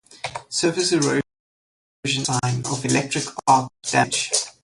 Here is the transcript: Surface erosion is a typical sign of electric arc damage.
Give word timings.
Surface 0.49 0.93
erosion 0.93 1.21
is 2.03 2.17
a 2.17 2.21
typical 2.31 2.39
sign 2.41 2.65
of 2.65 2.85
electric 2.85 3.25
arc 3.47 3.71
damage. 3.83 4.31